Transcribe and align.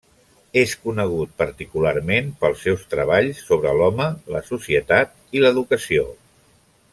És 0.59 0.71
conegut, 0.85 1.35
particularment, 1.41 2.31
pels 2.45 2.63
seus 2.67 2.85
treballs 2.95 3.43
sobre 3.51 3.75
l'home, 3.81 4.09
la 4.37 4.43
societat 4.49 5.15
i 5.41 5.45
l'educació. 5.45 6.09